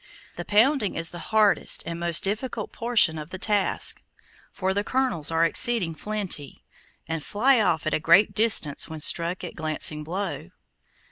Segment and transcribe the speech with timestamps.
[0.35, 4.01] The pounding is the hardest and most difficult portion of the task,
[4.51, 6.63] for the kernels are exceeding flinty,
[7.07, 10.49] and fly off at a great distance when struck a glancing blow.